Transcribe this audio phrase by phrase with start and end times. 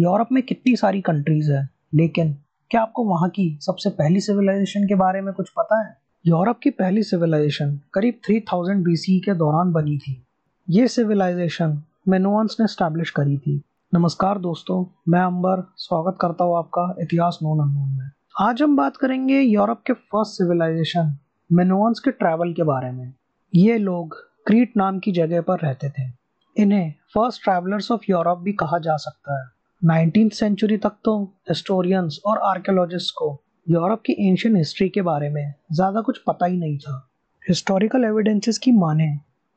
[0.00, 2.36] Europe में कितनी सारी कंट्रीज़ है, लेकिन
[2.70, 5.96] क्या आपको वहाँ की सबसे पहली सिविलाइजेशन के बारे में कुछ पता है?
[6.26, 10.26] यूरोप की पहली सिविलाइजेशन करीब 3000 बीसी के दौरान बनी थी।
[10.70, 13.62] ये सिविलाइजेशन मेनुअन्स ने स्टैब्लिश करी थी।
[13.94, 18.10] नमस्कार दोस्तों, मैं अंबर, स्वागत करता हूँ आपका इतिहास नोन अननोन में।
[18.40, 21.18] आज हम बात करेंगे यूरोप के फ़र्स्ट सिविलाइजेशन
[21.52, 23.14] मेनुअन्स के ट्रैवल के बारे में।
[23.54, 26.12] ये लोग क्रीट नाम की जगह पर रहते थे।
[26.56, 31.12] इन्हें फ़र्स्ट ट्रैवलर्स ऑफ़ यूरोप भी कहा जा सकता है। नाइनटीन सेंचुरी तक तो
[31.48, 33.26] हिस्टोरियंस और आर्कियोलॉजिस्ट को
[33.66, 36.94] यूरोप की एंशियन हिस्ट्री के बारे में ज़्यादा कुछ पता ही नहीं था।
[37.42, 39.08] हिस्टोरिकल एविडेंसेस की माने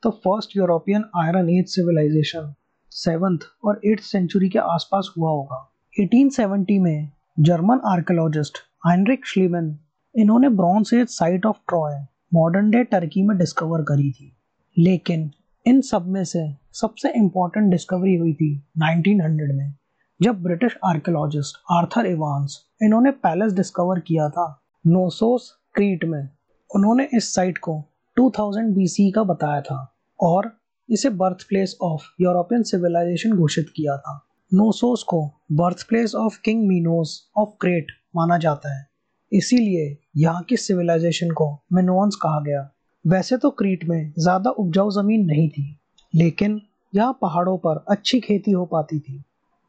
[0.03, 2.53] तो first European Iron Age civilisation
[2.91, 5.59] seventh और एट्थ सेंचुरी के आसपास हुआ होगा।
[5.94, 9.75] 1870 में जर्मन आर्कियोलॉजिस्ट हाइनरिक श्लीमन
[10.16, 11.99] इन्होंने Bronze Age site of Troy
[12.33, 14.33] modern day Turkey में डिस्कवर करी थी।
[14.77, 15.30] लेकिन
[15.66, 19.73] इन सब में से सबसे इम्पोर्टेंट डिस्कवरी हुई थी 1900 में।
[20.22, 24.45] जब ब्रिटिश आर्कियोलॉजिस्ट आर्थर इवांस इन्होंने पैलेस डिस्कवर किया था
[24.86, 26.30] नोसोस क्रीट में,
[26.72, 27.73] उन्होंने इस साइट को
[28.17, 29.78] 2000 बीसी का बताया था
[30.19, 30.52] और
[30.89, 34.16] इसे birth place of European civilisation घोषित किया था।
[34.52, 38.85] नोसोस को birth place of King Minos of Crete माना जाता है।
[39.31, 42.69] इसीलिए यहाँ की सिविलाइजेशन को मिनोन्स कहा गया।
[43.06, 45.80] वैसे तो क्रीट में ज़्यादा उपजाऊ ज़मीन नहीं थी,
[46.13, 46.61] लेकिन
[46.94, 49.23] यहाँ पहाड़ों पर अच्छी खेती हो पाती थी।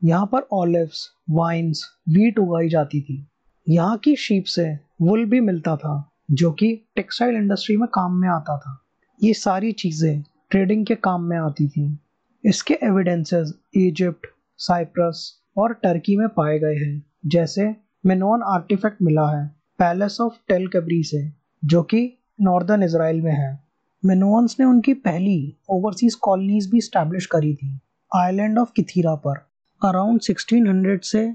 [0.04, 3.26] यहाँ पर ऑलिव्स, वाइन्स, वीट उगाई जाती थी।
[3.68, 8.28] यहाँ की शीप से वुल भी मिलता था, जो कि टेक्सटाइल इंडस्ट्री में काम में
[8.28, 8.78] आता था।
[9.22, 11.98] ये सारी चीज़ें ट्रेडिंग के काम में आती थी।
[12.44, 14.26] इसके एविडेंसेस इजिप्ट
[14.58, 19.46] साइप्रस और टर्की में पाए गए हैं। जैसे मेनोन आर्टिफैक्ट मिला है
[19.78, 21.32] पैलेस ऑफ़ टेल कबरी से,
[21.64, 23.60] जो कि नॉर्दर्न इसराइल में है।
[24.04, 27.78] मेनोन्स ने उनकी पहली ओवरसीज कॉलोनीज भी स्टैब्लिश करी थी
[28.16, 29.51] आइलैंड ऑफ़ किथीरा पर।
[29.84, 31.34] अराउंड 1600 से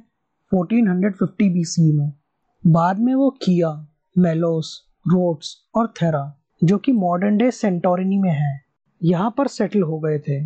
[0.53, 2.13] 1450 बीसी में।
[2.67, 3.87] बाद में वो किया,
[4.17, 8.61] मेलोस, रोड्स और थेरा, जो कि मॉडर्न डे सेंटोरिनी में है।
[9.03, 10.45] यहाँ पर सेटल हो गए थे।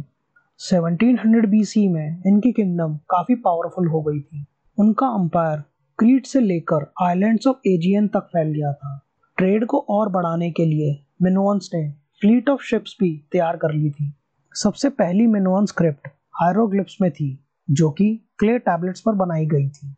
[0.58, 4.46] 1700 बीसी में इनकी किंगडम काफ़ी पावरफुल हो गई थी।
[4.80, 5.60] उनका अंपायर
[6.00, 9.02] क्रीट से लेकर आइलैंड्स ऑफ़ एजियन तक फैल गया था।
[9.38, 13.90] ट्रेड को और बढ़ाने के लिए मिनोन्स ने फ्लीट ऑफ़ शिप्स भी तैयार कर ली
[13.90, 14.14] थी।
[14.54, 16.08] सबसे पहली मिनोन स्क्रिप्ट
[16.42, 19.96] हायरोग्लिप्स में थी। जो कि क्ले टैबलेट्स पर बनाई गई थी।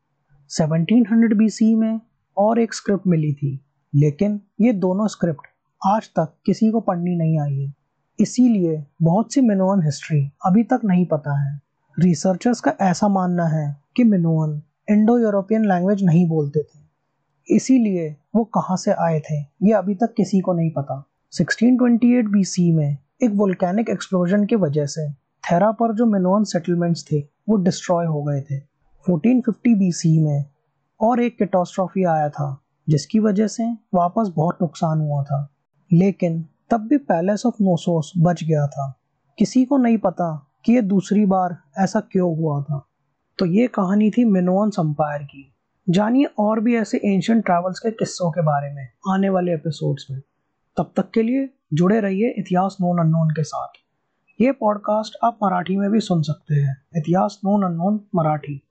[0.50, 2.00] 1700 बीसी में
[2.38, 3.60] और एक स्क्रिप्ट मिली थी,
[3.96, 5.48] लेकिन ये दोनों स्क्रिप्ट
[5.86, 7.74] आज तक किसी को पढ़नी नहीं आई है।
[8.20, 11.62] इसीलिए बहुत सी मिनोअन हिस्ट्री अभी तक नहीं पता है।
[12.00, 18.44] रिसर्चर्स का ऐसा मानना है कि मिनोअन इंडो यूरोपियन लैंग्वेज नहीं बोलते थे। इसीलिए वो
[18.44, 23.32] कहाँ से आए थे, ये अभी तक किसी को नहीं पता। 1628 बीसी में एक
[23.34, 28.42] वोल्केनिक एक्सप्लोजन की वजह से थेरा पर जो मिनोअन सेटलमेंट्स थे, वो डिस्ट्रॉय हो गए
[28.42, 28.60] थे।
[29.10, 30.46] 1450 बीसी में
[31.02, 35.50] और एक कैटोस्ट्रॉफी आया था, जिसकी वजह से वापस बहुत नुकसान हुआ था।
[35.94, 39.00] लेकिन तब भी पैलेस ऑफ़ नोसोस बच गया था।
[39.38, 42.88] किसी को नहीं पता कि ये दूसरी बार ऐसा क्यों हुआ था।
[43.40, 45.54] तो ये कहानी थी मिनोअन्स अंपायर की।
[45.90, 50.22] जानिए और भी ऐसे एंशियंट ट्रैवल्स के किस्सों के बारे में आने वाले एपिसोड्स में।
[50.78, 53.83] तब तक के लिए जुड़े रहिए इतिहास नोन अननोन के साथ।
[54.42, 58.62] ये पॉडकास्ट आप मराठी में भी सुन सकते हैं। इतिहास नोन अननोन मराठी।